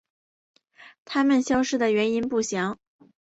[1.05, 2.79] 它们消失的原因不详。